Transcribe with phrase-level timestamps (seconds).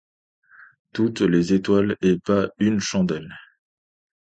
[0.93, 3.37] Toutes les étoiles, et pas une chandelle.